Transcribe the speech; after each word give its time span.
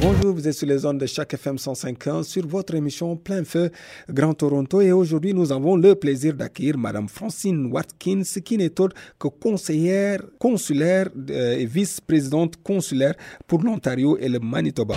Bonjour, 0.00 0.32
vous 0.32 0.46
êtes 0.46 0.54
sur 0.54 0.68
les 0.68 0.86
ondes 0.86 0.98
de 0.98 1.06
chaque 1.06 1.34
FM 1.34 1.56
105.1 1.56 2.22
sur 2.22 2.46
votre 2.46 2.74
émission 2.76 3.16
Plein 3.16 3.42
Feu 3.42 3.70
Grand 4.08 4.32
Toronto 4.32 4.80
et 4.80 4.92
aujourd'hui 4.92 5.34
nous 5.34 5.50
avons 5.50 5.74
le 5.74 5.96
plaisir 5.96 6.34
d'accueillir 6.34 6.78
Madame 6.78 7.08
Francine 7.08 7.66
Watkins 7.72 8.22
qui 8.44 8.56
n'est 8.56 8.80
autre 8.80 8.94
que 9.18 9.26
conseillère 9.26 10.20
consulaire 10.38 11.08
euh, 11.30 11.58
et 11.58 11.66
vice-présidente 11.66 12.62
consulaire 12.62 13.14
pour 13.48 13.60
l'Ontario 13.62 14.16
et 14.18 14.28
le 14.28 14.38
Manitoba. 14.38 14.94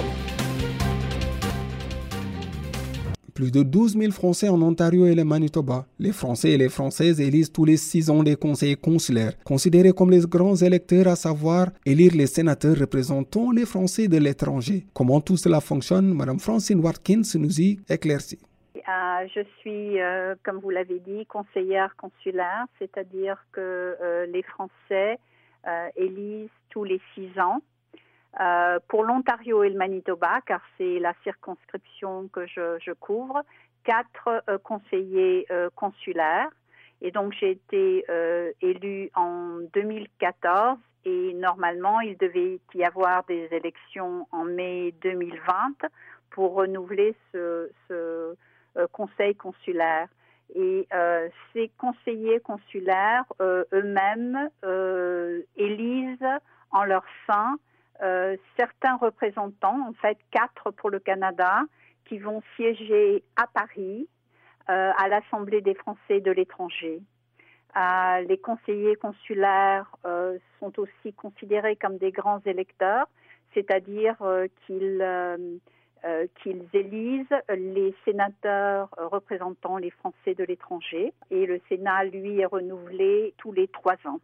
Plus 3.33 3.51
de 3.51 3.63
12 3.63 3.97
000 3.97 4.11
Français 4.11 4.49
en 4.49 4.61
Ontario 4.61 5.05
et 5.05 5.15
le 5.15 5.23
Manitoba. 5.23 5.85
Les 5.99 6.11
Français 6.11 6.51
et 6.51 6.57
les 6.57 6.69
Françaises 6.69 7.19
élisent 7.19 7.51
tous 7.51 7.65
les 7.65 7.77
six 7.77 8.09
ans 8.09 8.23
des 8.23 8.35
conseillers 8.35 8.75
consulaires, 8.75 9.33
considérés 9.43 9.93
comme 9.93 10.11
les 10.11 10.25
grands 10.27 10.55
électeurs, 10.55 11.07
à 11.07 11.15
savoir 11.15 11.67
élire 11.85 12.13
les 12.15 12.27
sénateurs 12.27 12.77
représentant 12.77 13.51
les 13.51 13.65
Français 13.65 14.07
de 14.07 14.17
l'étranger. 14.17 14.85
Comment 14.93 15.21
tout 15.21 15.37
cela 15.37 15.61
fonctionne 15.61 16.13
Madame 16.13 16.39
Francine 16.39 16.79
Watkins 16.79 17.21
nous 17.35 17.59
y 17.59 17.79
éclaircit. 17.89 18.39
Euh, 18.75 19.27
je 19.33 19.41
suis, 19.59 20.01
euh, 20.01 20.35
comme 20.43 20.59
vous 20.59 20.69
l'avez 20.69 20.99
dit, 20.99 21.25
conseillère 21.25 21.95
consulaire, 21.95 22.65
c'est-à-dire 22.79 23.37
que 23.51 23.95
euh, 24.01 24.25
les 24.27 24.43
Français 24.43 25.19
élisent 25.95 26.49
tous 26.71 26.83
les 26.83 26.99
six 27.13 27.29
ans 27.39 27.61
euh, 28.41 28.79
pour 28.87 29.03
l'Ontario 29.03 29.63
et 29.63 29.69
le 29.69 29.77
Manitoba, 29.77 30.41
car 30.47 30.61
c'est 30.77 30.97
la 30.99 31.13
circonscription 31.23 32.27
que 32.29 32.47
je, 32.47 32.91
couvre, 32.93 33.43
quatre 33.83 34.43
euh, 34.49 34.57
conseillers 34.57 35.45
euh, 35.51 35.69
consulaires. 35.75 36.49
Et 37.01 37.11
donc 37.11 37.33
j'ai 37.39 37.51
été 37.51 38.05
élue 38.61 39.09
en 39.15 39.57
2014 39.73 40.77
et 41.05 41.33
normalement 41.33 41.99
il 41.99 42.15
devait 42.17 42.59
y 42.75 42.83
avoir 42.83 43.23
des 43.23 43.47
élections 43.51 44.27
en 44.31 44.43
mai 44.43 44.93
2020 45.01 45.87
pour 46.29 46.53
renouveler 46.53 47.15
ce 47.31 47.71
conseil 48.91 49.33
consulaire. 49.33 50.09
Et 50.53 50.87
ces 51.53 51.71
conseillers 51.79 52.39
consulaires 52.39 53.25
eux-mêmes 53.39 54.51
élisent 55.57 56.39
en 56.69 56.83
leur 56.83 57.03
sein 57.25 57.57
euh, 58.01 58.35
certains 58.57 58.97
représentants, 58.97 59.87
en 59.87 59.93
fait 59.93 60.17
quatre 60.31 60.71
pour 60.71 60.89
le 60.89 60.99
Canada, 60.99 61.61
qui 62.05 62.17
vont 62.17 62.41
siéger 62.55 63.23
à 63.35 63.45
Paris 63.47 64.07
euh, 64.69 64.91
à 64.97 65.07
l'Assemblée 65.07 65.61
des 65.61 65.75
Français 65.75 66.19
de 66.19 66.31
l'étranger. 66.31 67.01
Euh, 67.77 68.21
les 68.21 68.37
conseillers 68.37 68.95
consulaires 68.95 69.95
sont 70.59 70.77
aussi 70.77 71.13
considérés 71.15 71.75
comme 71.75 71.97
des 71.97 72.11
grands 72.11 72.41
électeurs, 72.45 73.07
c'est-à-dire 73.53 74.17
qu'ils 74.65 75.59
qu'ils 76.41 76.65
élisent 76.73 77.37
les 77.47 77.93
sénateurs 78.03 78.89
représentant 78.97 79.77
les 79.77 79.91
Français 79.91 80.33
de 80.33 80.43
l'étranger 80.43 81.13
et 81.29 81.45
le 81.45 81.61
Sénat, 81.69 82.05
lui, 82.05 82.39
est 82.39 82.45
renouvelé 82.45 83.35
tous 83.37 83.51
les 83.51 83.67
trois 83.67 83.97
ans. 84.05 84.19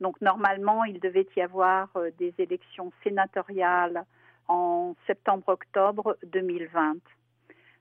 Donc 0.00 0.20
normalement, 0.20 0.84
il 0.84 1.00
devait 1.00 1.26
y 1.36 1.40
avoir 1.40 1.88
euh, 1.96 2.10
des 2.18 2.34
élections 2.38 2.92
sénatoriales 3.02 4.04
en 4.48 4.94
septembre-octobre 5.06 6.16
2020. 6.24 6.96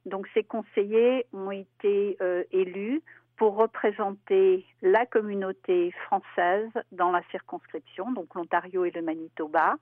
Donc 0.05 0.27
ces 0.33 0.43
conseillers 0.43 1.25
ont 1.33 1.51
été 1.51 2.17
euh, 2.21 2.43
élus 2.51 3.01
pour 3.37 3.55
représenter 3.57 4.65
la 4.81 5.05
communauté 5.05 5.91
française 6.05 6.69
dans 6.91 7.11
la 7.11 7.21
circonscription, 7.31 8.13
donc 8.13 8.33
l'Ontario 8.33 8.85
et 8.85 8.91
le 8.91 9.01
Manitoba, 9.01 9.75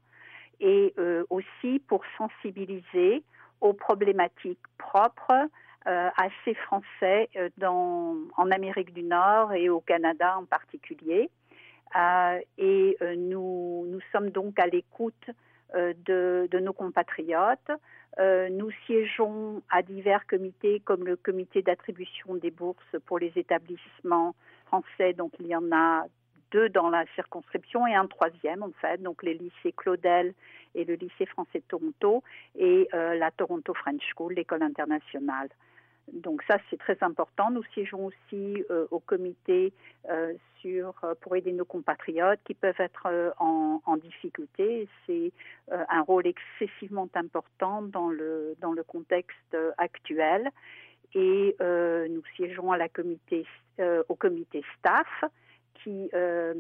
et 0.60 0.94
euh, 0.98 1.24
aussi 1.30 1.80
pour 1.88 2.02
sensibiliser 2.18 3.24
aux 3.62 3.74
problématiques 3.74 4.66
propres 4.78 5.48
à 5.86 6.30
ces 6.46 6.54
Français 6.54 7.30
en 7.62 8.52
Amérique 8.52 8.94
du 8.94 9.04
Nord 9.04 9.52
et 9.52 9.68
au 9.68 9.82
Canada 9.82 10.38
en 10.38 10.46
particulier. 10.46 11.30
Euh, 11.96 12.40
et 12.58 12.98
euh, 13.02 13.16
nous, 13.16 13.86
nous 13.88 14.00
sommes 14.12 14.30
donc 14.32 14.58
à 14.60 14.68
l'écoute 14.68 15.30
euh, 15.76 15.94
de, 16.06 16.48
de, 16.52 16.60
nos 16.60 16.74
compatriotes. 16.74 17.72
nous 18.20 18.72
siégeons 18.86 19.62
à 19.70 19.82
divers 19.82 20.26
comités 20.28 20.80
comme 20.86 21.06
le 21.06 21.16
comité 21.16 21.62
d'attribution 21.62 22.36
des 22.36 22.52
bourses 22.52 22.96
pour 23.06 23.20
les 23.20 23.32
établissements 23.36 24.36
français. 24.66 25.14
Donc 25.14 25.34
il 25.40 25.48
y 25.48 25.56
en 25.56 25.72
a 25.72 26.06
deux 26.52 26.70
dans 26.70 26.90
la 26.90 27.06
circonscription 27.16 27.88
et 27.88 27.96
un 27.96 28.08
troisième 28.08 28.62
en 28.62 28.72
fait, 28.82 29.02
donc 29.02 29.24
les 29.24 29.34
lycées 29.34 29.74
Claudel 29.76 30.34
et 30.76 30.86
le 30.86 30.94
lycée 30.94 31.26
français 31.26 31.60
de 31.60 31.66
Toronto 31.68 32.24
et 32.56 32.88
la 32.94 33.32
Toronto 33.32 33.74
French 33.74 34.04
School, 34.14 34.34
l'école 34.34 34.62
internationale. 34.62 35.50
Donc 36.12 36.44
ça, 36.44 36.58
c'est 36.70 36.78
très 36.78 36.98
important. 37.02 37.50
Nous 37.50 37.64
siégeons 37.74 38.06
aussi 38.06 38.64
euh, 38.70 38.88
au 38.92 39.00
comité 39.00 39.72
euh, 40.10 40.34
sur, 40.60 40.94
euh, 41.04 41.14
pour 41.22 41.36
aider 41.36 41.54
nos 41.54 41.66
compatriotes 41.66 42.40
qui 42.46 42.54
peuvent 42.54 42.80
être 42.80 43.34
en, 43.40 43.82
en, 43.86 43.98
difficulté. 43.98 44.88
C'est 45.06 45.32
un 45.72 46.02
rôle 46.02 46.28
excessivement 46.28 47.08
important 47.14 47.82
dans 47.82 48.10
le, 48.10 48.56
dans 48.60 48.74
le 48.74 48.84
contexte 48.84 49.56
actuel. 49.78 50.50
Et 51.16 51.56
nous 51.60 52.24
siégeons 52.36 52.72
à 52.72 52.78
la 52.78 52.90
comité, 52.90 53.46
au 54.10 54.16
comité 54.16 54.64
staff 54.80 55.24
qui 55.84 56.10
euh, 56.14 56.54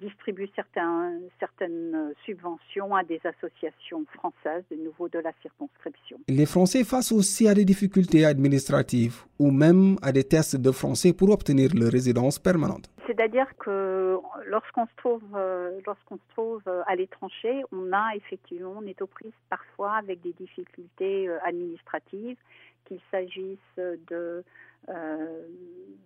distribue 0.00 0.48
certains, 0.54 1.12
certaines 1.38 2.12
subventions 2.24 2.94
à 2.94 3.02
des 3.02 3.20
associations 3.24 4.04
françaises, 4.14 4.64
de 4.70 4.76
nouveau 4.76 5.08
de 5.08 5.18
la 5.18 5.32
circonscription. 5.42 6.18
Les 6.28 6.46
Français 6.46 6.84
face 6.84 7.12
aussi 7.12 7.48
à 7.48 7.54
des 7.54 7.64
difficultés 7.64 8.24
administratives 8.24 9.24
ou 9.38 9.50
même 9.50 9.96
à 10.02 10.12
des 10.12 10.24
tests 10.24 10.56
de 10.56 10.70
français 10.70 11.12
pour 11.12 11.30
obtenir 11.30 11.70
leur 11.74 11.90
résidence 11.90 12.38
permanente. 12.38 12.90
C'est-à-dire 13.06 13.46
que 13.58 14.18
lorsqu'on 14.46 14.86
se 14.86 14.96
trouve, 14.96 15.22
euh, 15.34 15.80
lorsqu'on 15.86 16.16
se 16.16 16.32
trouve 16.34 16.62
euh, 16.66 16.82
à 16.86 16.94
l'étranger, 16.94 17.62
on 17.72 17.92
a 17.92 18.14
effectivement, 18.16 18.74
on 18.78 18.86
est 18.86 19.00
aux 19.02 19.06
prises 19.06 19.32
parfois 19.50 19.94
avec 19.94 20.20
des 20.20 20.32
difficultés 20.32 21.28
administratives, 21.44 22.36
qu'il 22.84 23.00
s'agisse 23.10 23.58
de 23.76 24.44
euh, 24.88 25.46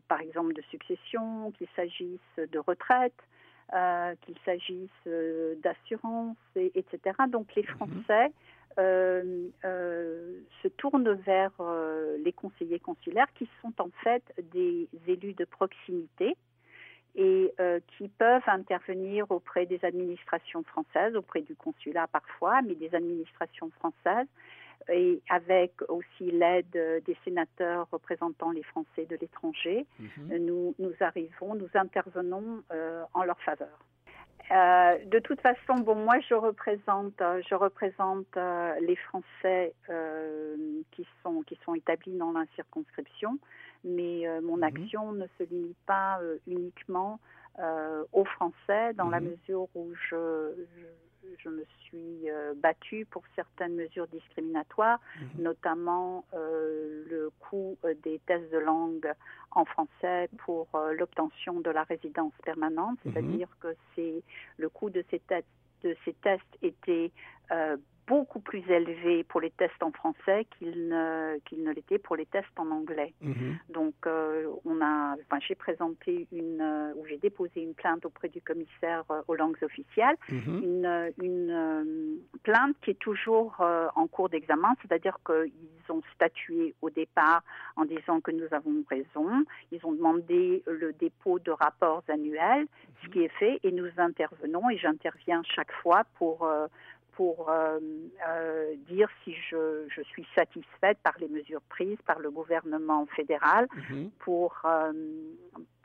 par 0.07 0.21
exemple 0.21 0.53
de 0.53 0.63
succession, 0.71 1.51
qu'il 1.53 1.67
s'agisse 1.75 2.21
de 2.37 2.59
retraite, 2.59 3.15
euh, 3.73 4.15
qu'il 4.23 4.37
s'agisse 4.45 4.91
euh, 5.07 5.55
d'assurance, 5.63 6.37
etc. 6.57 6.99
Donc 7.29 7.55
les 7.55 7.63
mhm. 7.63 7.69
Français 7.69 8.33
se 8.79 10.69
tournent 10.77 11.15
vers 11.15 11.53
les 12.23 12.33
conseillers 12.33 12.79
consulaires 12.79 13.33
qui 13.35 13.49
sont 13.63 13.73
en 13.79 13.89
fait 14.05 14.23
des 14.53 14.87
élus 15.07 15.33
de 15.33 15.47
proximité 15.47 16.37
et 17.15 17.55
qui 17.97 18.09
peuvent 18.09 18.47
intervenir 18.47 19.31
auprès 19.31 19.65
des 19.65 19.83
administrations 19.83 20.63
françaises, 20.65 21.17
auprès 21.17 21.41
du 21.41 21.55
consulat 21.57 22.07
parfois, 22.09 22.61
mais 22.61 22.75
des 22.75 22.95
administrations 22.95 23.71
françaises 23.71 24.29
et 24.93 25.21
avec 25.29 25.73
aussi 25.89 26.31
l'aide 26.31 27.03
des 27.05 27.17
sénateurs 27.25 27.89
représentant 27.91 28.51
les 28.51 28.63
Français 28.63 29.07
de 29.07 29.17
l'étranger, 29.21 29.87
mhm. 29.99 30.37
nous, 30.39 30.75
nous 30.79 30.93
arrivons, 31.01 31.55
nous 31.55 31.69
intervenons 31.75 32.63
euh, 32.73 33.03
en 33.15 33.25
leur 33.25 33.41
faveur. 33.41 33.79
Euh, 34.53 35.05
de 35.07 35.19
toute 35.19 35.41
façon, 35.41 35.75
bon, 35.81 35.97
moi 35.97 36.21
je 36.21 36.35
représente, 36.35 37.21
je 37.21 37.55
représente 37.55 38.37
euh, 38.37 38.79
les 38.81 38.95
Français 38.97 39.75
qui 40.93 41.07
sont 41.23 41.43
qui 41.43 41.59
sont 41.65 41.75
établis 41.75 42.17
dans 42.17 42.31
la 42.33 42.45
circonscription, 42.55 43.39
mais 43.85 44.25
mon 44.43 44.59
mhm. 44.59 44.63
action 44.63 45.13
ne 45.13 45.27
se 45.39 45.43
limite 45.51 45.79
pas 45.87 46.21
uniquement 46.47 47.19
aux 48.13 48.25
Français 48.25 48.93
dans 48.95 49.09
la 49.09 49.21
mhm. 49.21 49.31
mesure 49.31 49.69
où 49.75 49.93
je 50.09 50.55
je 50.77 50.87
me 51.49 51.65
suis 51.85 52.31
euh, 52.31 52.55
battue 52.57 53.07
pour 53.11 53.23
certaines 53.35 53.75
mesures 53.75 54.07
discriminatoires, 54.09 55.01
mhm. 55.21 55.43
notamment 55.43 56.25
euh, 56.35 57.05
le 57.09 57.31
coût 57.41 57.77
euh, 57.85 57.95
des 58.03 58.21
tests 58.27 58.51
de 58.53 58.59
langue 58.59 59.13
en 59.53 59.65
français 59.65 60.29
pour 60.39 60.69
l'obtention 60.99 61.61
de 61.61 61.71
la 61.71 61.85
résidence 61.85 62.33
permanente, 62.45 62.99
mhm. 63.05 63.13
c'est-à-dire 63.13 63.49
que 63.61 63.69
c'est 63.95 64.23
le 64.59 64.69
coût 64.69 64.91
de 64.91 65.05
ces 65.11 65.21
tests 65.21 65.47
de 65.83 65.95
ces 66.05 66.15
tests 66.15 66.43
était 66.63 67.13
beaucoup 68.07 68.41
plus 68.41 68.63
élevé 68.71 69.25
pour 69.25 69.41
les 69.41 69.51
tests 69.51 69.83
en 69.83 69.91
français 69.91 70.47
qu'il 70.57 70.89
ne, 70.89 71.39
qu'il 71.45 71.63
ne 71.65 71.73
l'était 71.73 71.99
pour 71.99 72.17
les 72.17 72.27
tests 72.27 72.59
en 72.59 72.71
anglais. 72.71 73.13
Mhm. 73.21 73.59
Donc, 73.69 73.95
euh, 74.07 74.49
on 74.65 74.81
a, 74.81 75.15
enfin, 75.15 75.39
j'ai 75.47 75.55
présenté 75.55 76.27
une, 76.33 76.61
euh, 76.61 76.95
ou 76.97 77.07
j'ai 77.07 77.19
déposé 77.19 77.63
une 77.63 77.75
plainte 77.75 78.05
auprès 78.07 78.29
du 78.29 78.41
commissaire 78.41 79.05
euh, 79.11 79.23
aux 79.27 79.35
langues 79.35 79.59
officielles, 79.63 80.17
mhm. 80.29 80.63
une, 80.63 81.13
une 81.21 82.19
plainte 82.43 82.77
qui 82.83 82.91
est 82.91 82.99
toujours 82.99 83.57
en 83.61 84.07
cours 84.07 84.29
d'examen, 84.29 84.75
c'est-à-dire 84.83 85.19
qu'ils 85.25 85.51
ont 85.95 86.03
statué 86.15 86.75
au 86.83 86.91
départ 86.91 87.43
en 87.77 87.85
disant 87.85 88.21
que 88.21 88.31
nous 88.31 88.47
avons 88.53 88.85
raison. 88.89 89.45
Ils 89.73 89.85
ont 89.85 89.93
demandé 89.93 90.63
le 90.67 90.93
dépôt 90.93 91.39
de 91.39 91.51
rapports 91.51 92.05
annuels, 92.09 92.67
ce 93.03 93.07
mhm. 93.07 93.13
qui 93.13 93.23
est 93.23 93.37
fait, 93.39 93.61
et 93.65 93.73
nous 93.73 93.89
intervenons, 93.97 94.71
et 94.71 94.79
j'interviens 94.79 95.43
chaque 95.45 95.73
fois 95.73 96.03
pour 96.19 96.49
pour 97.17 97.49
euh, 97.49 97.79
euh, 98.29 98.75
dire 98.89 99.09
si 99.25 99.33
je, 99.51 99.87
je, 99.89 100.03
suis 100.03 100.27
satisfaite 100.37 100.99
par 101.03 101.15
les 101.19 101.29
mesures 101.29 101.63
prises 101.69 101.99
par 102.07 102.19
le 102.19 102.31
gouvernement 102.31 103.07
fédéral 103.17 103.67
mhm. 103.91 104.11
pour, 104.19 104.55
euh, 104.67 104.93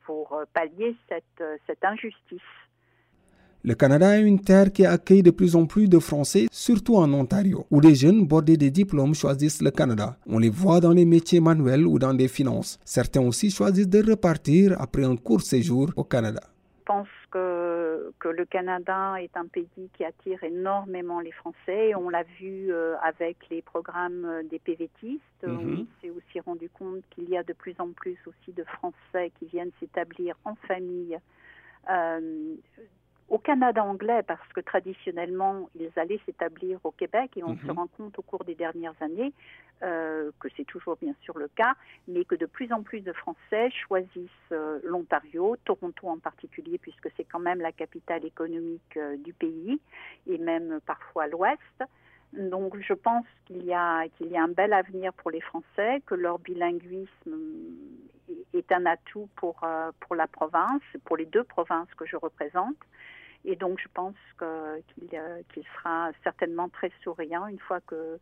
pour 0.06 0.44
pallier 0.54 0.95
cette, 1.07 1.44
cette 1.66 1.83
injustice. 1.83 2.42
Le 3.63 3.75
Canada 3.75 4.18
est 4.18 4.24
une 4.24 4.42
terre 4.42 4.72
qui 4.72 4.86
accueille 4.86 5.22
de 5.22 5.30
plus 5.30 5.56
en 5.56 5.68
plus 5.68 5.88
de 5.88 6.00
Français, 6.00 6.48
surtout 6.51 6.95
en 6.95 7.13
Ontario, 7.13 7.66
où 7.69 7.80
des 7.80 7.94
jeunes 7.94 8.25
bordés 8.25 8.57
des 8.57 8.72
diplômes 8.72 9.13
choisissent 9.13 9.62
le 9.62 9.69
Canada. 9.69 10.18
On 10.25 10.39
les 10.39 10.50
voit 10.50 10.80
dans 10.80 10.92
les 10.92 11.06
métiers 11.06 11.39
manuels 11.39 11.86
ou 11.86 12.00
dans 12.00 12.16
des 12.16 12.27
finances. 12.27 12.80
Certains 12.84 13.22
aussi 13.22 13.51
choisissent 13.51 13.88
de 13.88 14.04
repartir 14.10 14.75
après 14.81 15.06
un 15.06 15.16
court 15.16 15.42
séjour 15.42 15.92
au 15.95 16.04
Canada. 16.04 16.42
Je 16.80 16.86
pense 16.86 17.07
que, 17.30 17.61
que, 18.19 18.27
le 18.27 18.45
Canada 18.45 19.15
est 19.21 19.36
un 19.36 19.48
pays 19.48 19.89
qui 19.94 20.03
attire 20.03 20.44
énormément 20.44 21.19
les 21.19 21.31
Français. 21.31 21.94
On 21.95 22.09
l'a 22.09 22.24
vu 22.24 22.71
euh, 22.71 22.95
avec 23.03 23.38
les 23.50 23.62
programmes 23.62 24.44
des 24.50 24.59
PVTistes. 24.59 25.21
Mhm. 25.44 25.88
On 25.88 26.01
s'est 26.01 26.09
aussi 26.09 26.39
rendu 26.39 26.69
compte 26.69 27.03
qu'il 27.12 27.30
y 27.30 27.38
a 27.38 27.44
de 27.44 27.53
plus 27.53 27.75
en 27.80 27.92
plus 27.92 28.18
aussi 28.25 28.53
de 28.53 28.63
Français 28.63 29.31
qui 29.39 29.45
viennent 29.45 29.71
s'établir 29.80 30.36
en 30.45 30.56
famille 30.56 31.18
euh, 31.89 32.56
au 33.31 33.38
Canada 33.38 33.81
anglais, 33.81 34.24
parce 34.24 34.48
que 34.54 34.60
traditionnellement, 34.60 35.69
ils 35.80 35.89
allaient 35.95 36.19
s'établir 36.25 36.80
au 36.83 36.92
Québec 36.92 37.31
et 37.38 37.44
on 37.45 37.56
se 37.56 37.66
mhm. 37.66 37.72
rend 37.72 37.88
compte 37.88 38.19
au 38.19 38.22
cours 38.22 38.44
des 38.44 38.56
dernières 38.56 38.94
années 39.00 39.31
euh, 39.83 40.31
que 40.42 40.50
c'est 40.57 40.66
toujours 40.66 40.98
bien 41.01 41.16
sûr 41.22 41.38
le 41.38 41.48
cas, 41.48 41.75
mais 42.10 42.25
que 42.25 42.36
de 42.36 42.45
plus 42.45 42.74
en 42.74 42.83
plus 42.83 43.00
de 43.00 43.13
Français 43.13 43.72
choisissent 43.72 44.30
euh, 44.51 44.80
l'Ontario, 44.83 45.56
Toronto 45.63 46.10
en 46.10 46.19
particulier, 46.19 46.78
puisque 46.78 47.07
c'est 47.16 47.24
quand 47.24 47.39
même 47.39 47.62
la 47.62 47.72
capitale 47.72 48.25
économique 48.25 48.98
euh, 48.98 49.16
du 49.16 49.31
pays 49.31 49.80
et 50.27 50.38
même 50.38 50.81
parfois 50.86 51.27
l'Ouest. 51.27 51.84
Donc 52.34 52.75
je 52.81 52.94
pense 52.94 53.25
qu'il 53.45 53.63
y 53.63 53.74
a 53.74 54.10
qu'il 54.10 54.27
y 54.27 54.36
a 54.36 54.44
un 54.44 54.50
bel 54.50 54.74
avenir 54.74 55.13
pour 55.13 55.31
les 55.31 55.42
Français, 55.42 56.01
que 56.06 56.16
leur 56.16 56.38
bilinguisme 56.39 57.38
est 58.54 58.72
un 58.74 58.86
atout 58.86 59.30
pour 59.38 59.66
pour 60.01 60.16
la 60.16 60.27
province, 60.27 60.84
pour 61.06 61.18
les 61.18 61.25
deux 61.25 61.44
provinces 61.44 61.94
que 61.95 62.06
je 62.06 62.18
représente. 62.18 62.77
Et 63.45 63.55
donc, 63.55 63.79
je 63.79 63.88
pense 63.93 64.15
qu'il 64.38 65.63
sera 65.77 66.11
certainement 66.23 66.69
très 66.69 66.91
souriant 67.03 67.47
une 67.47 67.59
fois 67.59 67.81
que 67.81 68.19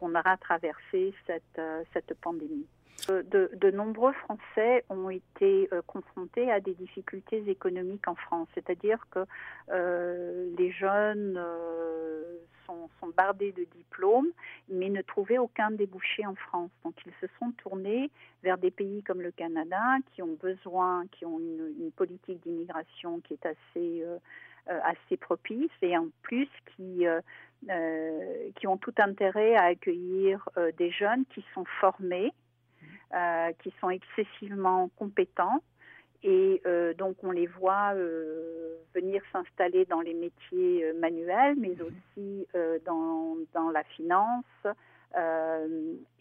qu'on 0.00 0.14
aura 0.14 0.38
traversé 0.38 1.12
cette, 1.26 1.42
euh, 1.58 1.84
cette 1.92 2.14
pandémie. 2.20 2.66
De, 3.08 3.50
de, 3.54 3.70
nombreux 3.70 4.12
Français 4.12 4.84
ont 4.90 5.10
été 5.10 5.68
euh, 5.72 5.80
confrontés 5.86 6.50
à 6.50 6.60
des 6.60 6.74
difficultés 6.74 7.42
économiques 7.48 8.06
en 8.06 8.14
France, 8.14 8.48
c'est-à-dire 8.54 8.98
que 9.10 9.20
euh, 9.70 10.50
les 10.58 10.70
jeunes 10.70 11.38
sont, 12.66 13.08
bardés 13.16 13.52
de 13.52 13.64
diplômes, 13.76 14.30
mais 14.68 14.88
ne 14.88 15.02
trouvaient 15.02 15.38
aucun 15.38 15.70
débouché 15.70 16.24
en 16.26 16.36
France. 16.36 16.70
Donc 16.84 16.94
ils 17.04 17.12
se 17.20 17.26
sont 17.38 17.50
tournés 17.62 18.10
vers 18.42 18.56
des 18.56 18.70
pays 18.70 19.02
comme 19.02 19.20
le 19.20 19.32
Canada, 19.32 19.96
qui 20.12 20.22
ont 20.22 20.36
besoin, 20.40 21.04
qui 21.10 21.26
ont 21.26 21.38
une, 21.38 21.90
politique 21.96 22.40
d'immigration 22.42 23.20
qui 23.20 23.34
est 23.34 23.46
assez 23.46 24.02
euh, 24.04 24.18
assez 24.84 25.16
propices 25.16 25.70
et 25.82 25.96
en 25.96 26.08
plus 26.22 26.48
qui, 26.74 27.06
euh, 27.06 27.20
euh, 27.70 28.50
qui 28.56 28.66
ont 28.66 28.76
tout 28.76 28.94
intérêt 28.98 29.56
à 29.56 29.64
accueillir 29.64 30.48
des 30.78 30.90
jeunes 30.90 31.24
qui 31.34 31.44
sont 31.54 31.64
formés, 31.80 32.32
qui 33.58 33.74
sont 33.80 33.90
excessivement 33.90 34.88
compétents 34.96 35.62
et 36.22 36.62
donc 36.96 37.16
on 37.24 37.32
les 37.32 37.46
voit 37.46 37.94
venir 38.94 39.22
s'installer 39.32 39.84
dans 39.86 40.00
les 40.00 40.14
métiers 40.14 40.92
manuels, 40.92 41.56
mais 41.58 41.70
mhm. 41.70 41.86
aussi 41.86 42.46
dans, 42.86 43.36
dans, 43.52 43.70
la 43.70 43.82
finance 43.84 44.44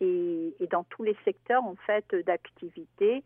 et, 0.02 0.56
et, 0.60 0.68
dans 0.68 0.84
tous 0.86 1.04
les 1.04 1.16
secteurs 1.26 1.64
en 1.64 1.76
fait 1.86 2.16
d'activité 2.26 3.24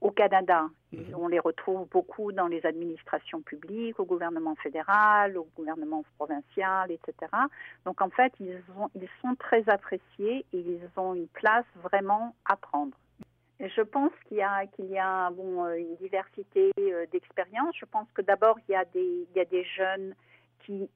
au 0.00 0.10
Canada. 0.10 0.66
Mhm. 0.92 1.14
On 1.16 1.28
les 1.28 1.38
retrouve 1.38 1.88
beaucoup 1.88 2.32
dans 2.32 2.46
les 2.46 2.64
administrations 2.64 3.42
publiques, 3.42 3.98
au 3.98 4.04
gouvernement 4.04 4.54
fédéral, 4.56 5.36
au 5.36 5.48
gouvernement 5.56 6.04
provincial, 6.16 6.90
etc. 6.90 7.14
Donc 7.84 8.00
en 8.00 8.10
fait, 8.10 8.32
ils, 8.40 8.62
ils 8.94 9.08
sont 9.20 9.34
très 9.38 9.68
appréciés 9.68 10.46
et 10.52 10.58
ils 10.58 10.88
ont 10.96 11.14
une 11.14 11.28
place 11.28 11.66
vraiment 11.82 12.34
à 12.44 12.56
prendre. 12.56 12.96
Je 13.60 13.82
pense 13.82 14.12
qu'il 14.28 14.36
y 14.36 14.42
a, 14.42 14.66
qu'il 14.66 14.86
y 14.86 14.98
a 14.98 15.30
bon, 15.30 15.64
euh, 15.64 15.74
une 15.74 15.96
diversité 15.96 16.70
euh, 16.78 17.06
d'expériences. 17.10 17.74
Je 17.76 17.86
pense 17.86 18.06
que 18.14 18.22
d'abord, 18.22 18.56
il, 18.68 18.72
y 18.72 18.76
a 18.76 18.84
des, 18.84 19.26
il 19.30 19.36
y 19.36 19.40
a 19.40 19.44
des 19.44 19.64
jeunes 19.64 20.14
qui, 20.68 20.88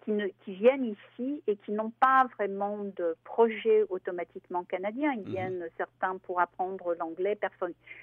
qui, 0.44 0.54
viennent 0.54 0.84
ici 0.84 1.42
et 1.46 1.56
qui 1.56 1.72
n'ont 1.72 1.92
pas 1.98 2.26
vraiment 2.36 2.78
de 2.96 3.16
projet 3.24 3.84
automatiquement 3.88 4.64
canadien. 4.64 5.12
Ils 5.14 5.22
mhm. 5.22 5.28
viennent 5.30 5.68
certains 5.78 6.18
pour 6.18 6.40
apprendre 6.40 6.94
l'anglais, 6.98 7.38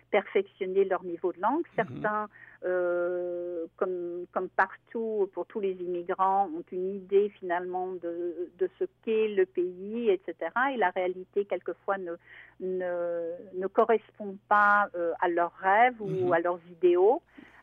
perfectionner 0.10 0.86
leur 0.86 1.04
niveau 1.04 1.31
de 1.31 1.39
langue. 1.39 1.66
Mhm. 1.77 1.86
Certains, 1.86 2.27
euh, 2.66 3.66
comme, 3.77 4.25
comme 4.31 4.50
partout 4.50 5.30
pour 5.33 5.45
tous 5.45 5.60
les 5.60 5.74
immigrants, 5.74 6.50
ont 6.57 6.63
une 6.71 6.95
idée 6.95 7.30
finalement 7.39 7.94
de, 7.94 8.50
de 8.57 8.69
ce 8.80 8.86
qu'est 9.06 9.27
le 9.27 9.45
pays, 9.45 10.10
etc. 10.10 10.36
Et 10.74 10.77
la 10.77 10.89
réalité, 10.89 11.45
quelquefois, 11.45 11.98
ne, 12.00 12.13
ne, 12.60 13.31
ne 13.54 13.68
correspond 13.68 14.38
pas 14.48 14.89
euh, 14.95 15.13
à 15.21 15.30
leurs 15.30 15.54
rêves 15.54 16.01
ou 16.01 16.10
mhm. 16.10 16.33
à 16.33 16.39
leurs 16.39 16.60
idéaux. 16.71 17.21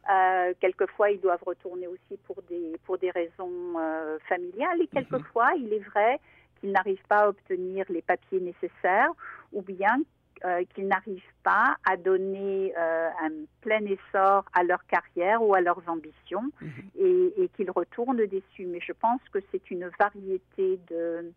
Euh, 0.08 0.54
quelquefois, 0.60 1.10
ils 1.10 1.20
doivent 1.20 1.42
retourner 1.44 1.86
aussi 1.86 2.16
pour 2.26 2.36
des, 2.48 2.78
pour 2.84 2.98
des 2.98 3.10
raisons 3.10 3.74
euh, 3.78 4.18
familiales. 4.28 4.80
Et 4.80 4.84
mhm. 4.84 4.88
quelquefois, 4.88 5.52
il 5.56 5.72
est 5.72 5.84
vrai 5.90 6.20
qu'ils 6.60 6.72
n'arrivent 6.72 7.06
pas 7.08 7.24
à 7.24 7.28
obtenir 7.28 7.84
les 7.88 8.02
papiers 8.02 8.40
nécessaires 8.40 9.10
ou 9.52 9.62
bien 9.62 10.00
euh, 10.44 10.64
qu'ils 10.74 10.86
n'arrivent 10.86 11.22
pas 11.42 11.76
à 11.84 11.96
donner 11.96 12.74
un 12.76 13.30
plein 13.62 13.84
essor 13.84 14.44
à 14.52 14.62
leur 14.62 14.84
carrière 14.86 15.42
ou 15.42 15.54
à 15.54 15.60
leurs 15.60 15.82
ambitions 15.86 16.50
mhm. 16.60 16.70
et, 16.98 17.42
et 17.42 17.48
qu'ils 17.56 17.70
retournent 17.70 18.24
déçus. 18.26 18.66
Mais 18.66 18.80
je 18.80 18.92
pense 18.92 19.20
que 19.32 19.38
c'est 19.50 19.70
une 19.70 19.90
variété 19.98 20.78
de 20.90 21.32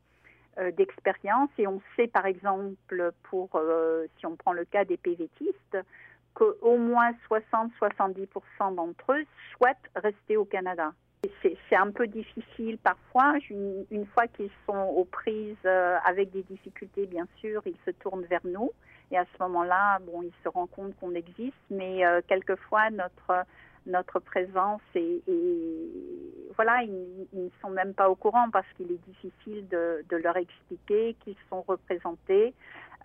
d'expériences 0.75 1.51
et 1.57 1.67
on 1.67 1.81
sait 1.95 2.07
par 2.07 2.25
exemple 2.25 3.13
pour 3.29 3.49
si 4.17 4.25
on 4.25 4.35
prend 4.35 4.51
le 4.51 4.65
cas 4.65 4.83
des 4.83 4.97
PVTistes 4.97 5.77
qu'au 6.39 6.77
moins 6.77 7.11
60-70% 7.29 8.75
d'entre 8.75 9.13
eux 9.13 9.25
souhaitent 9.53 9.77
rester 9.95 10.37
au 10.37 10.45
Canada. 10.45 10.93
C'est 11.41 11.75
un 11.75 11.91
peu 11.91 12.07
difficile 12.07 12.77
parfois. 12.77 13.33
Une, 13.49 14.05
fois 14.13 14.27
qu'ils 14.27 14.49
sont 14.65 14.77
aux 14.77 15.03
prises 15.03 15.57
euh, 15.65 15.97
avec 16.05 16.31
des 16.31 16.43
difficultés, 16.43 17.07
bien 17.07 17.27
sûr, 17.41 17.61
ils 17.65 17.75
se 17.85 17.91
tournent 17.91 18.23
vers 18.23 18.45
nous. 18.45 18.71
Et 19.11 19.17
à 19.17 19.25
ce 19.25 19.43
moment-là, 19.43 19.99
bon, 19.99 20.21
ils 20.21 20.31
se 20.43 20.49
rendent 20.49 20.71
compte 20.71 20.97
qu'on 20.99 21.13
existe, 21.13 21.57
mais 21.69 22.05
euh, 22.05 22.21
quelquefois 22.25 22.89
notre 22.89 24.19
présence 24.19 24.81
et, 24.95 25.21
voilà, 26.55 26.83
ils, 26.83 27.27
ne 27.33 27.49
sont 27.61 27.69
même 27.69 27.93
pas 27.93 28.09
au 28.09 28.15
courant 28.15 28.49
parce 28.51 28.67
qu'il 28.77 28.91
est 28.91 29.05
difficile 29.07 29.67
de 29.67 30.15
leur 30.15 30.37
expliquer 30.37 31.15
qu'ils 31.21 31.37
sont 31.49 31.63
représentés 31.63 32.53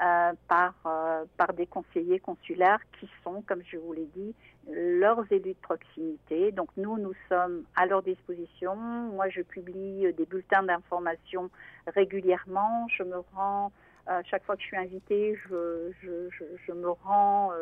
euh, 0.01 0.33
par, 0.49 0.75
euh, 0.87 1.25
par 1.37 1.53
des 1.53 1.67
conseillers 1.67 2.19
consulaires 2.19 2.81
qui 2.99 3.09
sont, 3.23 3.43
comme 3.47 3.63
je 3.65 3.77
vous 3.77 3.93
l'ai 3.93 4.09
dit, 4.17 4.35
leurs 4.69 5.25
élus 5.31 5.53
de 5.55 5.59
proximité. 5.63 6.51
Donc 6.51 6.69
nous, 6.77 6.99
nous 6.99 7.13
sommes 7.29 7.63
à 7.77 7.87
leur 7.87 8.03
disposition. 8.03 8.75
Moi, 8.75 9.29
je 9.29 9.43
publie 9.43 10.13
des 10.15 10.27
bulletins 10.27 10.65
d'information 10.65 11.49
régulièrement. 11.87 12.89
Je 12.89 13.05
me 13.05 13.19
rends, 13.37 13.71
euh, 14.09 14.21
chaque 14.25 14.43
fois 14.45 14.57
que 14.57 14.63
je 14.63 14.67
suis 14.67 14.77
invitée, 14.77 15.39
je, 15.49 15.93
je, 16.03 16.73
me 16.73 16.91
rends 16.91 17.53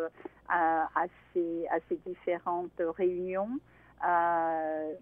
à, 0.48 0.88
à, 0.94 1.04
ces, 1.34 1.66
à 1.70 1.80
ces 1.90 1.96
différentes 2.06 2.80
réunions. 2.96 3.58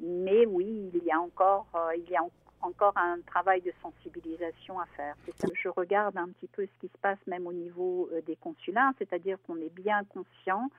mais 0.00 0.46
oui, 0.46 0.90
il 0.92 1.04
y 1.04 1.12
a 1.12 1.20
encore, 1.20 1.68
il 1.96 2.10
y 2.10 2.16
a 2.16 2.25
encore 2.62 2.97
un 2.97 3.21
travail 3.26 3.61
de 3.62 3.73
sensibilisation 3.83 4.79
à 4.81 4.87
faire. 4.97 5.14
je 5.55 5.69
regarde 5.69 6.17
un 6.17 6.29
petit 6.29 6.49
peu 6.49 6.67
ce 6.67 6.81
qui 6.81 6.93
se 6.93 6.99
passe 6.99 7.19
même 7.26 7.47
au 7.47 7.52
niveau 7.52 8.09
euh, 8.12 8.21
des 8.23 8.37
consulats, 8.37 8.93
c'est-à-dire 8.99 9.38
qu'on 9.47 9.57
est 9.57 9.75
bien 9.75 10.05
conscient 10.05 10.71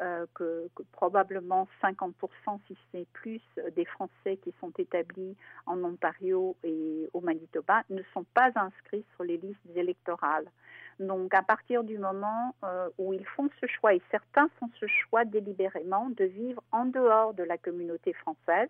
euh, 0.00 0.26
que, 0.34 0.68
probablement 0.92 1.68
50%, 1.82 2.12
si 2.66 2.74
ce 2.74 2.96
n'est 2.96 3.06
plus, 3.12 3.40
des 3.76 3.84
Français 3.84 4.36
qui 4.42 4.52
sont 4.60 4.72
établis 4.78 5.36
en 5.66 5.82
Ontario 5.84 6.56
et 6.64 7.08
au 7.12 7.20
Manitoba 7.20 7.82
ne 7.90 8.02
sont 8.14 8.24
pas 8.34 8.50
inscrits 8.54 9.04
sur 9.16 9.24
les 9.24 9.36
listes 9.36 9.58
électorales. 9.74 10.46
Donc 11.00 11.32
à 11.32 11.42
partir 11.42 11.82
du 11.82 11.96
moment 11.96 12.54
euh, 12.62 12.90
où 12.98 13.14
ils 13.14 13.24
font 13.24 13.48
ce 13.58 13.66
choix, 13.66 13.94
et 13.94 14.02
certains 14.10 14.48
font 14.60 14.68
ce 14.78 14.86
choix 14.86 15.24
délibérément 15.24 16.10
de 16.10 16.24
vivre 16.24 16.62
en 16.72 16.84
dehors 16.84 17.32
de 17.32 17.42
la 17.42 17.56
communauté 17.56 18.12
française, 18.12 18.68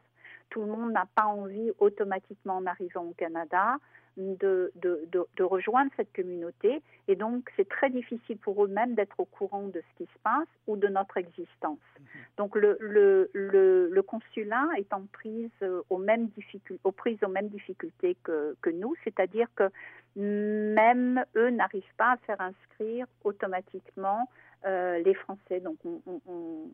tout 0.51 0.61
le 0.61 0.67
monde 0.67 0.93
n'a 0.93 1.07
pas 1.15 1.25
envie 1.27 1.71
automatiquement 1.79 2.57
en 2.59 2.67
arrivant 2.67 3.05
au 3.05 3.15
Canada 3.15 3.77
de, 4.17 4.73
de, 4.75 5.09
de, 5.37 5.43
rejoindre 5.43 5.91
cette 5.97 6.13
communauté. 6.13 6.83
Et 7.09 7.17
donc, 7.17 7.51
c'est 7.57 7.69
très 7.69 7.91
difficile 7.91 8.37
pour 8.39 8.65
eux-mêmes 8.65 8.95
d'être 8.95 9.19
au 9.19 9.25
courant 9.25 9.69
de 9.69 9.81
ce 9.81 9.97
qui 9.97 10.11
se 10.13 10.19
passe 10.23 10.49
ou 10.67 10.77
de 10.77 10.89
notre 10.89 11.17
existence. 11.17 11.79
Mhm. 11.99 12.07
Donc, 12.37 12.57
le, 12.57 12.77
le, 12.81 13.31
le, 13.33 14.03
consulat 14.03 14.67
est 14.77 14.93
en 14.93 15.03
prise 15.13 15.51
aux 15.89 15.99
mêmes 15.99 16.27
difficultés, 16.29 16.81
aux 16.85 16.93
prises 16.93 17.23
aux 17.23 17.29
mêmes 17.29 17.49
difficultés 17.49 18.17
que, 18.23 18.57
que 18.61 18.71
nous, 18.71 18.95
c'est-à-dire 19.05 19.47
que 19.55 19.71
même 20.17 21.25
eux 21.37 21.51
n'arrivent 21.51 21.95
pas 21.97 22.13
à 22.13 22.17
faire 22.19 22.41
inscrire 22.41 23.07
automatiquement 23.25 24.29
euh, 24.67 24.99
les 24.99 25.15
Français. 25.15 25.61
Donc, 25.61 25.77
on, 25.85 26.01
on 26.07 26.21
on, 26.27 26.69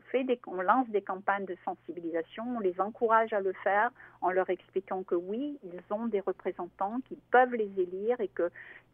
fait 0.00 0.24
des, 0.24 0.40
on 0.46 0.60
lance 0.60 0.88
des 0.88 1.02
campagnes 1.02 1.44
de 1.44 1.56
sensibilisation, 1.64 2.44
on 2.56 2.60
les 2.60 2.80
encourage 2.80 3.32
à 3.32 3.40
le 3.40 3.52
faire 3.64 3.90
en 4.20 4.30
leur 4.30 4.48
expliquant 4.50 5.02
que 5.02 5.14
oui, 5.14 5.58
ils 5.64 5.94
ont 5.94 6.06
des 6.06 6.20
représentants, 6.20 7.00
qu'ils 7.08 7.20
peuvent 7.30 7.54
les 7.54 7.70
élire 7.78 8.20
et 8.20 8.28
que 8.28 8.50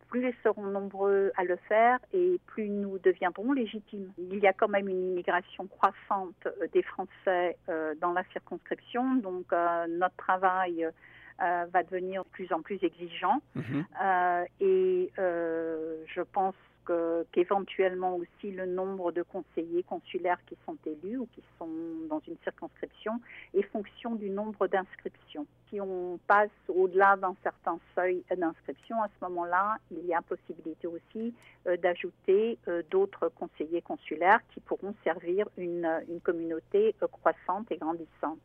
plus 0.08 0.28
ils 0.28 0.34
seront 0.42 0.64
nombreux 0.64 1.32
à 1.36 1.44
le 1.44 1.56
faire 1.68 1.98
et 2.12 2.40
plus 2.46 2.68
nous 2.68 2.98
deviendrons 2.98 3.52
légitimes. 3.52 4.10
Il 4.18 4.38
y 4.38 4.46
a 4.46 4.52
quand 4.52 4.68
même 4.68 4.88
une 4.88 5.10
immigration 5.10 5.66
croissante 5.66 6.46
euh, 6.46 6.66
des 6.72 6.82
Français 6.82 7.56
euh, 7.68 7.94
dans 8.00 8.12
la 8.12 8.24
circonscription, 8.32 9.16
donc 9.16 9.52
euh, 9.52 9.86
notre 9.88 10.16
travail 10.16 10.86
va 11.40 11.84
devenir 11.84 12.24
de 12.24 12.28
plus 12.30 12.52
en 12.52 12.62
plus 12.62 12.82
exigeant. 12.82 13.40
Mhm. 13.54 13.84
et 14.58 15.12
je 15.16 16.22
pense 16.32 16.56
qu'éventuellement 17.32 18.16
aussi 18.16 18.50
le 18.50 18.66
nombre 18.66 19.12
de 19.12 19.22
conseillers 19.22 19.82
consulaires 19.82 20.38
qui 20.46 20.56
sont 20.66 20.76
élus 20.86 21.18
ou 21.18 21.28
qui 21.34 21.42
sont 21.58 21.68
dans 22.08 22.20
une 22.26 22.36
circonscription 22.44 23.20
est 23.54 23.62
fonction 23.62 24.14
du 24.14 24.30
nombre 24.30 24.66
d'inscriptions. 24.66 25.46
Si 25.68 25.80
on 25.80 26.18
passe 26.26 26.50
au-delà 26.68 27.16
d'un 27.16 27.34
certain 27.42 27.78
seuil 27.94 28.22
d'inscription, 28.34 29.02
à 29.02 29.08
ce 29.08 29.24
moment-là, 29.26 29.76
il 29.90 30.04
y 30.06 30.14
a 30.14 30.22
possibilité 30.22 30.86
aussi 30.86 31.34
euh, 31.66 31.76
d'ajouter 31.76 32.58
euh, 32.68 32.82
d'autres 32.90 33.28
conseillers 33.28 33.82
consulaires 33.82 34.40
qui 34.54 34.60
pourront 34.60 34.94
servir 35.04 35.46
une, 35.56 35.88
communauté 36.22 36.94
euh, 37.02 37.06
croissante 37.06 37.70
et 37.70 37.76
grandissante 37.76 38.38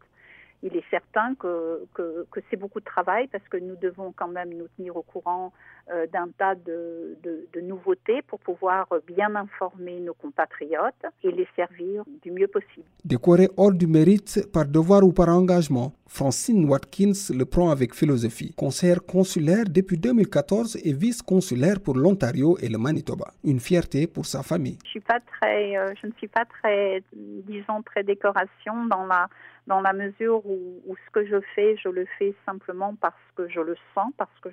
il 0.64 0.78
est 0.78 0.90
certain 0.90 1.36
que, 1.36 1.86
que, 1.94 2.40
c'est 2.50 2.56
beaucoup 2.56 2.80
de 2.80 2.86
travail 2.86 3.28
parce 3.28 3.44
que 3.50 3.58
nous 3.58 3.76
devons 3.76 4.14
quand 4.16 4.30
même 4.30 4.54
nous 4.54 4.68
tenir 4.78 4.96
au 4.96 5.02
courant 5.02 5.52
euh, 5.92 6.08
d'un 6.08 6.30
tas 6.38 6.56
de, 6.56 7.18
de, 7.22 7.62
nouveautés 7.62 8.22
pour 8.24 8.40
pouvoir 8.40 8.88
bien 9.06 9.36
informer 9.36 10.00
nos 10.00 10.14
compatriotes 10.14 11.06
et 11.24 11.32
les 11.32 11.48
servir 11.56 12.04
du 12.24 12.32
mieux 12.32 12.48
possible. 12.48 12.86
Décoré 13.04 13.50
hors 13.58 13.74
du 13.74 13.88
mérite 13.88 14.50
par 14.52 14.66
devoir 14.66 15.04
ou 15.04 15.12
par 15.12 15.30
engagement, 15.30 15.94
Francine 16.08 16.70
Watkins 16.70 17.34
le 17.36 17.44
prend 17.44 17.70
avec 17.72 17.94
philosophie. 17.94 18.54
Conseillère 18.56 19.04
consulaire 19.04 19.66
depuis 19.68 19.98
2014 19.98 20.78
et 20.84 20.94
vice-consulaire 20.94 21.82
pour 21.82 21.96
l'Ontario 21.96 22.58
et 22.62 22.70
le 22.70 22.78
Manitoba. 22.78 23.34
Une 23.44 23.60
fierté 23.60 24.08
pour 24.08 24.26
sa 24.26 24.44
famille. 24.44 24.78
Je, 24.86 24.90
suis 24.92 25.00
pas 25.00 25.20
très, 25.20 25.76
euh, 25.76 25.94
je 26.02 26.08
ne 26.08 26.12
suis 26.14 26.28
pas 26.28 26.46
très, 26.46 27.02
disons, 27.14 27.82
très 27.82 28.04
décoration 28.04 28.86
dans 28.86 29.06
la 29.06 29.28
dans 29.68 29.82
la 29.82 29.94
mesure 29.94 30.46
où, 30.46 30.96
ce 31.06 31.12
que 31.12 31.26
je 31.26 31.40
fais, 31.56 31.78
je 31.78 31.90
le 31.90 32.06
fais 32.18 32.36
simplement 32.46 32.96
parce 33.00 33.16
que 33.36 33.48
je 33.48 33.62
le 33.62 33.76
sens, 33.96 34.12
parce 34.18 34.40
que 34.42 34.50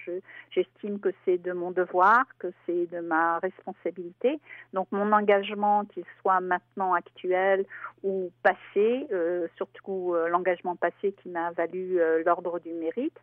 j'estime 0.51 1.01
que 1.01 1.11
c'est 1.25 1.39
de 1.39 1.53
mon 1.53 1.71
devoir, 1.71 2.25
que 2.39 2.49
c'est 2.65 2.87
de 2.91 3.01
ma 3.01 3.39
responsabilité. 3.41 4.39
Donc 4.73 4.89
mon 4.93 5.13
engagement, 5.13 5.85
qu'il 5.87 6.05
soit 6.21 6.41
maintenant 6.41 6.95
actuel 6.95 7.67
ou 8.03 8.31
passé, 8.43 9.07
euh, 9.13 9.49
surtout 9.57 10.15
euh, 10.15 10.29
l'engagement 10.29 10.77
passé 10.77 11.13
qui 11.23 11.29
m'a 11.29 11.51
valu 11.53 12.01
euh, 12.01 12.23
l'ordre 12.25 12.61
du 12.61 12.73
mérite, 12.73 13.19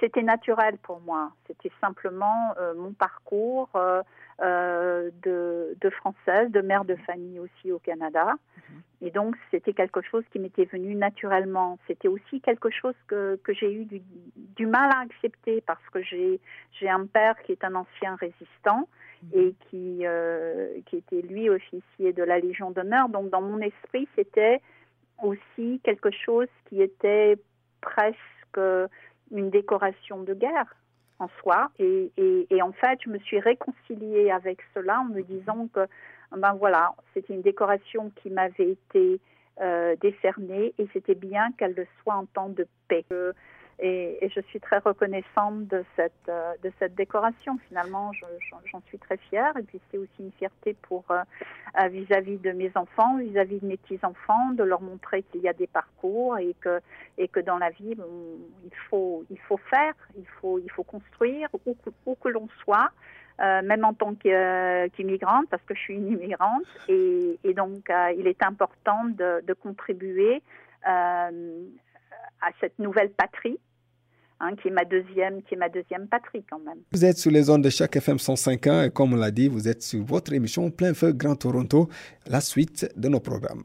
c'était 0.00 0.22
naturel 0.22 0.78
pour 0.78 1.00
moi. 1.00 1.30
C'était 1.46 1.70
simplement 1.80 2.54
mon 2.76 2.92
parcours 2.92 3.68
de, 4.42 5.76
de, 5.80 5.90
française, 5.90 6.50
de 6.50 6.60
mère 6.60 6.84
de 6.84 6.96
famille 6.96 7.38
aussi 7.38 7.70
au 7.70 7.78
Canada. 7.78 8.34
Et 9.00 9.10
donc, 9.10 9.36
c'était 9.50 9.72
quelque 9.72 10.00
chose 10.00 10.24
qui 10.30 10.38
m'était 10.38 10.64
venu 10.64 10.94
naturellement. 10.94 11.78
C'était 11.88 12.08
aussi 12.08 12.40
quelque 12.40 12.70
chose 12.70 12.94
que, 13.08 13.38
que 13.42 13.52
j'ai 13.52 13.72
eu 13.72 13.84
du, 13.84 14.00
du, 14.36 14.66
mal 14.66 14.90
à 14.92 15.00
accepter 15.00 15.60
parce 15.60 15.84
que 15.92 16.02
j'ai, 16.02 16.40
j'ai 16.78 16.88
un 16.88 17.06
père 17.06 17.34
qui 17.42 17.52
est 17.52 17.64
un 17.64 17.74
ancien 17.74 18.14
résistant 18.14 18.88
mhm. 19.24 19.40
et 19.40 19.54
qui, 19.68 20.06
euh, 20.06 20.78
qui 20.86 20.98
était 20.98 21.20
lui 21.22 21.50
officier 21.50 22.12
de 22.12 22.22
la 22.22 22.38
Légion 22.38 22.70
d'honneur. 22.70 23.08
Donc, 23.08 23.30
dans 23.30 23.42
mon 23.42 23.58
esprit, 23.58 24.08
c'était 24.14 24.60
aussi 25.20 25.80
quelque 25.82 26.10
chose 26.12 26.48
qui 26.68 26.80
était 26.80 27.36
presque 27.80 28.18
une 29.32 29.50
décoration 29.50 30.22
de 30.22 30.34
guerre 30.34 30.76
en 31.22 31.28
soi. 31.40 31.70
Et, 31.78 32.10
et, 32.16 32.46
et, 32.50 32.62
en 32.62 32.72
fait, 32.72 32.98
je 33.04 33.10
me 33.10 33.18
suis 33.18 33.38
réconciliée 33.38 34.30
avec 34.30 34.58
cela 34.74 35.00
en 35.00 35.04
me 35.04 35.22
disant 35.22 35.68
que 35.72 35.86
ben 36.36 36.54
voilà, 36.54 36.92
c'était 37.12 37.34
une 37.34 37.42
décoration 37.42 38.10
qui 38.16 38.30
m'avait 38.30 38.70
été 38.70 39.20
euh, 39.60 39.96
décernée 40.00 40.72
et 40.78 40.88
c'était 40.92 41.14
bien 41.14 41.52
qu'elle 41.58 41.74
le 41.74 41.86
soit 42.02 42.14
en 42.14 42.26
temps 42.26 42.48
de 42.48 42.66
paix. 42.88 43.04
Et, 43.78 44.30
je 44.34 44.40
suis 44.42 44.60
très 44.60 44.78
reconnaissante 44.78 45.66
de 45.66 45.84
cette, 45.96 46.12
euh, 46.28 46.52
de 46.62 46.72
cette 46.78 46.94
décoration. 46.94 47.58
Finalement, 47.68 48.12
j'en 48.70 48.80
suis 48.86 48.98
très 48.98 49.16
fière. 49.16 49.56
Et 49.56 49.62
puis, 49.62 49.80
c'est 49.90 49.98
aussi 49.98 50.20
une 50.20 50.32
fierté 50.32 50.76
pour 50.82 51.04
euh, 51.10 51.88
vis-à-vis 51.88 52.38
de 52.38 52.52
mes 52.52 52.70
enfants, 52.76 53.18
vis-à-vis 53.18 53.60
de 53.60 53.66
mes 53.66 53.76
petits-enfants, 53.76 54.50
de 54.52 54.62
leur 54.62 54.80
montrer 54.80 55.22
qu'il 55.24 55.40
y 55.40 55.48
a 55.48 55.52
des 55.52 55.66
parcours 55.66 56.38
et 56.38 56.54
que, 56.60 56.80
et 57.18 57.28
que 57.28 57.40
dans 57.40 57.58
la 57.58 57.70
vie, 57.70 57.96
il, 58.64 58.76
faut, 58.88 59.24
il 59.30 59.38
faut 59.40 59.56
faire, 59.56 59.94
il 60.16 60.26
faut, 60.40 60.58
il 60.58 60.70
faut 60.70 60.84
construire 60.84 61.48
où, 61.66 61.76
où 62.06 62.14
que 62.14 62.28
l'on 62.28 62.48
soit. 62.62 62.90
Euh, 63.40 63.62
même 63.62 63.84
en 63.84 63.94
tant 63.94 64.14
euh, 64.26 64.88
qu'immigrante, 64.94 65.46
parce 65.50 65.62
que 65.64 65.74
je 65.74 65.80
suis 65.80 65.94
une 65.94 66.12
immigrante, 66.12 66.66
et, 66.88 67.38
donc 67.56 67.88
euh, 67.90 68.12
il 68.16 68.26
est 68.26 68.42
important 68.44 69.04
de, 69.06 69.52
contribuer 69.54 70.42
à 72.42 72.50
cette 72.60 72.78
nouvelle 72.78 73.10
patrie. 73.10 73.58
Hein, 74.44 74.56
qui 74.60 74.68
est 74.68 74.72
ma 74.72 74.84
deuxième, 74.84 75.40
qui 75.44 75.54
est 75.54 75.56
ma 75.56 75.68
deuxième 75.68 76.08
patrie 76.08 76.44
quand 76.50 76.58
même. 76.58 76.78
Vous 76.90 77.04
êtes 77.04 77.16
sur 77.16 77.30
les 77.30 77.48
ondes 77.48 77.62
de 77.62 77.70
chaque 77.70 77.94
FM 77.94 78.16
105.1 78.16 78.88
et 78.88 78.90
comme 78.90 79.12
on 79.12 79.16
l'a 79.16 79.30
dit, 79.30 79.46
vous 79.46 79.68
êtes 79.68 79.84
sur 79.84 80.02
votre 80.02 80.32
émission 80.32 80.68
Plein 80.72 80.94
Feu 80.94 81.12
Grand 81.12 81.36
Toronto, 81.36 81.88
la 82.26 82.40
suite 82.40 82.90
de 82.96 83.08
nos 83.08 83.20
programmes. 83.20 83.62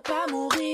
pas 0.00 0.26
mourir. 0.30 0.73